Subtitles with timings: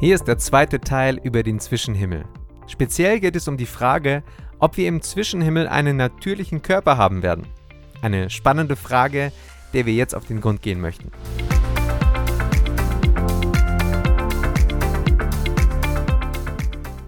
[0.00, 2.24] Hier ist der zweite Teil über den Zwischenhimmel.
[2.68, 4.22] Speziell geht es um die Frage,
[4.60, 7.48] ob wir im Zwischenhimmel einen natürlichen Körper haben werden.
[8.00, 9.32] Eine spannende Frage,
[9.72, 11.10] der wir jetzt auf den Grund gehen möchten.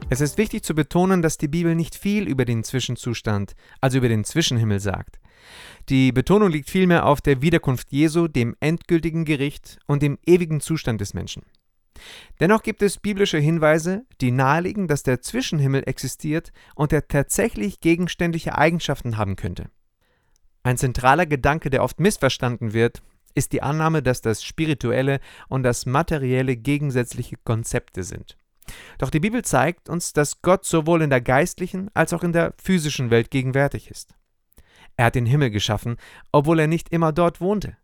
[0.08, 4.08] Es ist wichtig zu betonen, dass die Bibel nicht viel über den Zwischenzustand, also über
[4.08, 5.20] den Zwischenhimmel sagt.
[5.88, 11.00] Die Betonung liegt vielmehr auf der Wiederkunft Jesu, dem endgültigen Gericht und dem ewigen Zustand
[11.00, 11.44] des Menschen.
[12.40, 18.56] Dennoch gibt es biblische Hinweise, die nahelegen, dass der Zwischenhimmel existiert und er tatsächlich gegenständliche
[18.56, 19.70] Eigenschaften haben könnte.
[20.62, 23.02] Ein zentraler Gedanke, der oft missverstanden wird,
[23.34, 28.36] ist die Annahme, dass das Spirituelle und das Materielle gegensätzliche Konzepte sind.
[28.98, 32.54] Doch die Bibel zeigt uns, dass Gott sowohl in der geistlichen als auch in der
[32.62, 34.14] physischen Welt gegenwärtig ist.
[34.96, 35.96] Er hat den Himmel geschaffen,
[36.32, 37.76] obwohl er nicht immer dort wohnte.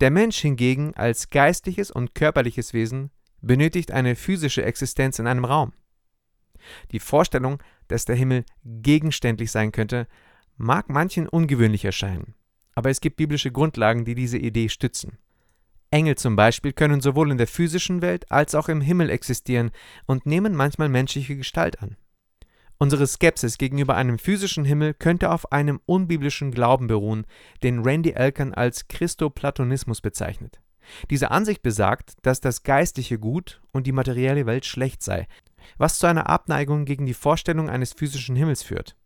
[0.00, 5.72] Der Mensch hingegen als geistliches und körperliches Wesen benötigt eine physische Existenz in einem Raum.
[6.92, 10.06] Die Vorstellung, dass der Himmel gegenständlich sein könnte,
[10.56, 12.34] mag manchen ungewöhnlich erscheinen,
[12.74, 15.18] aber es gibt biblische Grundlagen, die diese Idee stützen.
[15.90, 19.70] Engel zum Beispiel können sowohl in der physischen Welt als auch im Himmel existieren
[20.06, 21.96] und nehmen manchmal menschliche Gestalt an.
[22.78, 27.26] Unsere Skepsis gegenüber einem physischen Himmel könnte auf einem unbiblischen Glauben beruhen,
[27.62, 30.60] den Randy Elkan als Christoplatonismus bezeichnet.
[31.10, 35.26] Diese Ansicht besagt, dass das geistliche gut und die materielle Welt schlecht sei,
[35.76, 38.96] was zu einer Abneigung gegen die Vorstellung eines physischen Himmels führt.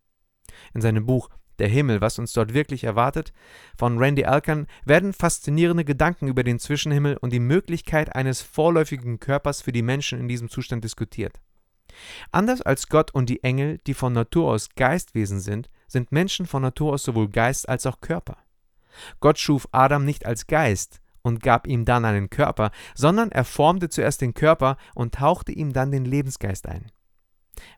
[0.73, 3.31] In seinem Buch Der Himmel, was uns dort wirklich erwartet,
[3.77, 9.61] von Randy Alkan werden faszinierende Gedanken über den Zwischenhimmel und die Möglichkeit eines vorläufigen Körpers
[9.61, 11.39] für die Menschen in diesem Zustand diskutiert.
[12.31, 16.63] Anders als Gott und die Engel, die von Natur aus Geistwesen sind, sind Menschen von
[16.63, 18.37] Natur aus sowohl Geist als auch Körper.
[19.19, 23.89] Gott schuf Adam nicht als Geist, und gab ihm dann einen Körper, sondern er formte
[23.89, 26.91] zuerst den Körper und tauchte ihm dann den Lebensgeist ein.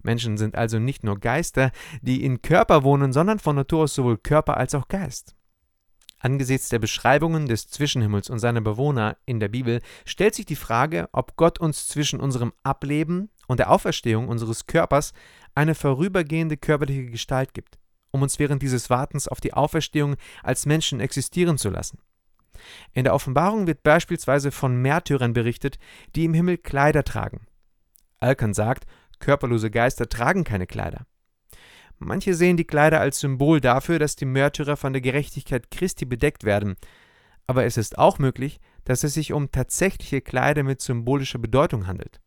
[0.04, 1.72] Menschen sind also nicht nur Geister,
[2.02, 5.36] die in Körper wohnen, sondern von Natur aus sowohl Körper als auch Geist.
[6.20, 11.08] Angesichts der Beschreibungen des Zwischenhimmels und seiner Bewohner in der Bibel stellt sich die Frage,
[11.12, 15.14] ob Gott uns zwischen unserem Ableben und der Auferstehung unseres Körpers
[15.54, 17.78] eine vorübergehende körperliche Gestalt gibt,
[18.12, 22.00] um uns während dieses Wartens auf die Auferstehung als Menschen existieren zu lassen.
[22.94, 25.78] In der Offenbarung wird beispielsweise von Märtyrern berichtet,
[26.16, 27.48] die im Himmel Kleider tragen.
[28.20, 28.86] Alkan sagt,
[29.20, 31.06] körperlose Geister tragen keine Kleider.
[31.98, 36.44] Manche sehen die Kleider als Symbol dafür, dass die Märtyrer von der Gerechtigkeit Christi bedeckt
[36.44, 36.76] werden,
[37.48, 42.20] aber es ist auch möglich, dass es sich um tatsächliche Kleider mit symbolischer Bedeutung handelt.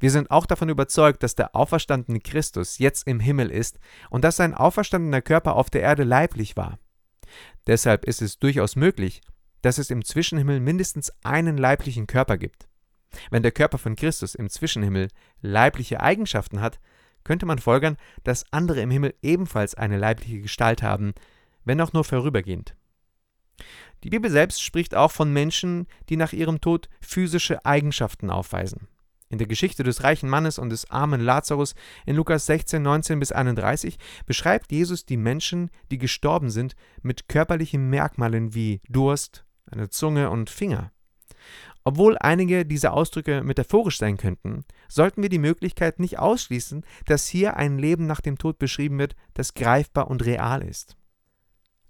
[0.00, 3.78] Wir sind auch davon überzeugt, dass der auferstandene Christus jetzt im Himmel ist
[4.10, 6.78] und dass sein auferstandener Körper auf der Erde leiblich war.
[7.66, 9.20] Deshalb ist es durchaus möglich,
[9.62, 12.68] dass es im Zwischenhimmel mindestens einen leiblichen Körper gibt.
[13.30, 15.08] Wenn der Körper von Christus im Zwischenhimmel
[15.40, 16.78] leibliche Eigenschaften hat,
[17.24, 21.14] könnte man folgern, dass andere im Himmel ebenfalls eine leibliche Gestalt haben,
[21.64, 22.74] wenn auch nur vorübergehend.
[24.04, 28.88] Die Bibel selbst spricht auch von Menschen, die nach ihrem Tod physische Eigenschaften aufweisen.
[29.30, 31.74] In der Geschichte des reichen Mannes und des armen Lazarus
[32.06, 37.90] in Lukas 16, 19 bis 31 beschreibt Jesus die Menschen, die gestorben sind, mit körperlichen
[37.90, 40.92] Merkmalen wie Durst, eine Zunge und Finger.
[41.84, 47.56] Obwohl einige dieser Ausdrücke metaphorisch sein könnten, sollten wir die Möglichkeit nicht ausschließen, dass hier
[47.56, 50.96] ein Leben nach dem Tod beschrieben wird, das greifbar und real ist.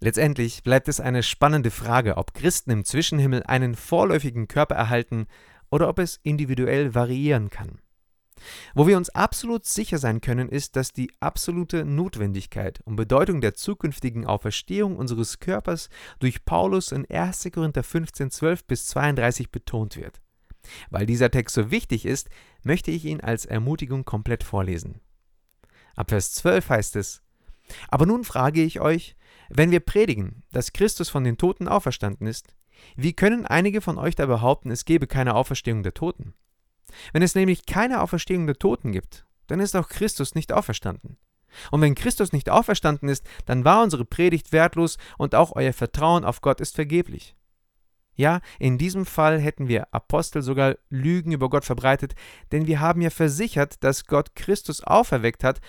[0.00, 5.26] Letztendlich bleibt es eine spannende Frage, ob Christen im Zwischenhimmel einen vorläufigen Körper erhalten,
[5.70, 7.80] oder ob es individuell variieren kann.
[8.74, 13.54] Wo wir uns absolut sicher sein können, ist, dass die absolute Notwendigkeit und Bedeutung der
[13.54, 15.88] zukünftigen Auferstehung unseres Körpers
[16.20, 17.48] durch Paulus in 1.
[17.52, 20.20] Korinther 15, 12 bis 32 betont wird.
[20.90, 22.28] Weil dieser Text so wichtig ist,
[22.62, 25.00] möchte ich ihn als Ermutigung komplett vorlesen.
[25.94, 27.22] Ab Vers 12 heißt es,
[27.88, 29.16] Aber nun frage ich euch,
[29.48, 32.54] wenn wir predigen, dass Christus von den Toten auferstanden ist,
[32.96, 36.34] wie können einige von euch da behaupten, es gebe keine Auferstehung der Toten?
[37.12, 41.16] Wenn es nämlich keine Auferstehung der Toten gibt, dann ist auch Christus nicht auferstanden.
[41.70, 46.24] Und wenn Christus nicht auferstanden ist, dann war unsere Predigt wertlos und auch euer Vertrauen
[46.24, 47.34] auf Gott ist vergeblich.
[48.14, 52.14] Ja, in diesem Fall hätten wir Apostel sogar Lügen über Gott verbreitet,
[52.50, 55.60] denn wir haben ja versichert, dass Gott Christus auferweckt hat,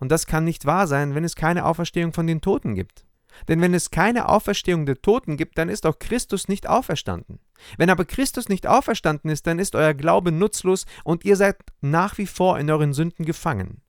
[0.00, 3.04] und das kann nicht wahr sein, wenn es keine Auferstehung von den Toten gibt.
[3.46, 7.40] Denn wenn es keine Auferstehung der Toten gibt, dann ist auch Christus nicht auferstanden.
[7.76, 12.18] Wenn aber Christus nicht auferstanden ist, dann ist euer Glaube nutzlos und ihr seid nach
[12.18, 13.82] wie vor in euren Sünden gefangen.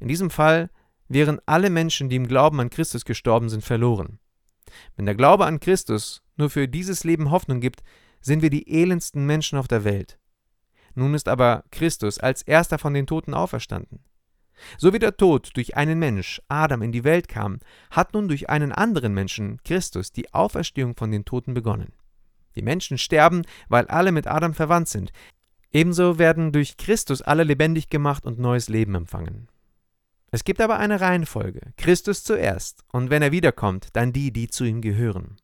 [0.00, 0.70] In diesem Fall
[1.08, 4.18] wären alle Menschen, die im Glauben an Christus gestorben sind, verloren.
[4.96, 7.82] Wenn der Glaube an Christus nur für dieses Leben Hoffnung gibt,
[8.20, 10.18] sind wir die elendsten Menschen auf der Welt.
[10.94, 14.04] Nun ist aber Christus als erster von den Toten auferstanden.
[14.76, 17.58] So wie der Tod durch einen Mensch, Adam, in die Welt kam,
[17.90, 21.92] hat nun durch einen anderen Menschen, Christus, die Auferstehung von den Toten begonnen.
[22.56, 25.12] Die Menschen sterben, weil alle mit Adam verwandt sind.
[25.70, 29.48] Ebenso werden durch Christus alle lebendig gemacht und neues Leben empfangen.
[30.30, 31.72] Es gibt aber eine Reihenfolge.
[31.76, 35.36] Christus zuerst, und wenn er wiederkommt, dann die, die zu ihm gehören.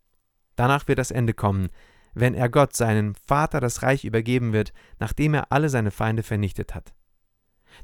[0.56, 1.70] Danach wird das Ende kommen,
[2.14, 6.74] wenn er Gott, seinem Vater, das Reich übergeben wird, nachdem er alle seine Feinde vernichtet
[6.74, 6.92] hat.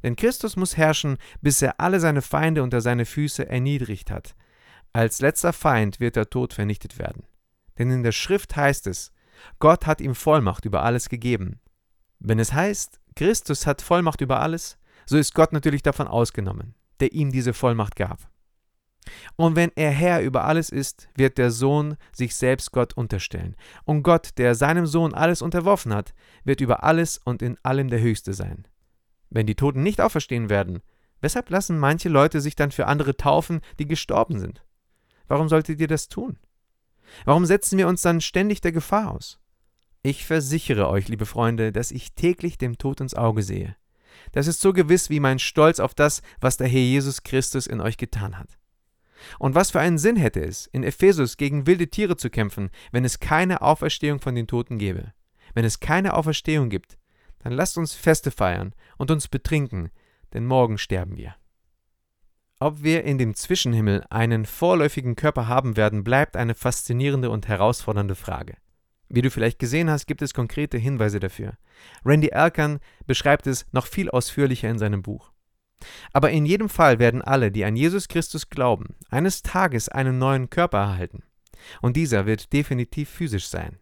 [0.03, 4.35] Denn Christus muss herrschen, bis er alle seine Feinde unter seine Füße erniedrigt hat.
[4.93, 7.25] Als letzter Feind wird der Tod vernichtet werden.
[7.79, 9.13] Denn in der Schrift heißt es,
[9.59, 11.61] Gott hat ihm Vollmacht über alles gegeben.
[12.19, 17.13] Wenn es heißt, Christus hat Vollmacht über alles, so ist Gott natürlich davon ausgenommen, der
[17.13, 18.31] ihm diese Vollmacht gab.
[19.37, 23.57] Und wenn er Herr über alles ist, wird der Sohn sich selbst Gott unterstellen.
[23.85, 26.15] Und Gott, der seinem Sohn alles unterworfen hat,
[26.45, 28.67] wird über alles und in allem der Höchste sein.
[29.31, 30.81] Wenn die Toten nicht auferstehen werden,
[31.21, 34.65] weshalb lassen manche Leute sich dann für andere taufen, die gestorben sind?
[35.29, 36.39] Warum solltet ihr das tun?
[37.25, 39.41] Warum setzen wir uns dann ständig der Gefahr aus?
[40.03, 43.77] Ich versichere euch, liebe Freunde, dass ich täglich dem Tod ins Auge sehe.
[44.33, 47.81] Das ist so gewiss wie mein Stolz auf das, was der Herr Jesus Christus in
[47.81, 48.59] euch getan hat.
[49.39, 53.05] Und was für einen Sinn hätte es, in Ephesus gegen wilde Tiere zu kämpfen, wenn
[53.05, 55.13] es keine Auferstehung von den Toten gäbe?
[55.53, 56.97] Wenn es keine Auferstehung gibt,
[57.41, 59.91] dann lasst uns Feste feiern und uns betrinken,
[60.33, 61.35] denn morgen sterben wir.
[62.61, 68.15] Ob wir in dem Zwischenhimmel einen vorläufigen Körper haben werden, bleibt eine faszinierende und herausfordernde
[68.15, 68.57] Frage.
[69.09, 71.55] Wie du vielleicht gesehen hast, gibt es konkrete Hinweise dafür.
[72.05, 75.33] Randy Alkan beschreibt es noch viel ausführlicher in seinem Buch.
[76.13, 80.51] Aber in jedem Fall werden alle, die an Jesus Christus glauben, eines Tages einen neuen
[80.51, 81.23] Körper erhalten.
[81.81, 83.79] Und dieser wird definitiv physisch sein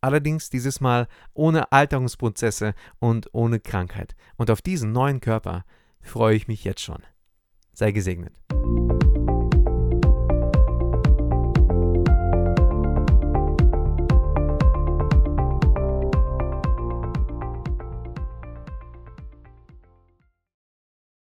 [0.00, 4.14] allerdings dieses Mal ohne Alterungsprozesse und ohne Krankheit.
[4.36, 5.64] Und auf diesen neuen Körper
[6.00, 7.02] freue ich mich jetzt schon.
[7.72, 8.32] Sei gesegnet.